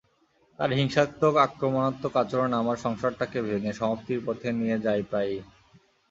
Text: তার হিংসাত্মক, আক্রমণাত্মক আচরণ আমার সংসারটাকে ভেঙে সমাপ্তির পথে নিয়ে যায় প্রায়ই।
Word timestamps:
তার 0.59 0.69
হিংসাত্মক, 0.71 1.33
আক্রমণাত্মক 1.37 2.13
আচরণ 2.15 2.51
আমার 2.53 2.77
সংসারটাকে 2.77 3.37
ভেঙে 3.41 3.73
সমাপ্তির 3.73 4.19
পথে 4.25 4.47
নিয়ে 4.51 4.77
যায় 4.79 5.03
প্রায়ই। 5.03 5.39